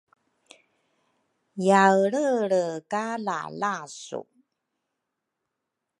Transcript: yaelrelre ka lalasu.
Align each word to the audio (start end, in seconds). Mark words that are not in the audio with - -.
yaelrelre 1.67 2.63
ka 2.91 3.03
lalasu. 3.25 4.21